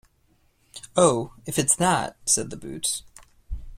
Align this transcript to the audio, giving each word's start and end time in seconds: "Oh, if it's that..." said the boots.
"Oh, 0.95 1.33
if 1.45 1.59
it's 1.59 1.75
that..." 1.75 2.17
said 2.25 2.49
the 2.49 2.57
boots. 2.57 3.03